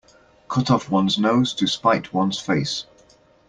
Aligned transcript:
Cut 0.49 0.71
off 0.71 0.89
one's 0.89 1.19
nose 1.19 1.53
to 1.53 1.67
spite 1.67 2.11
one's 2.11 2.39
face. 2.39 2.87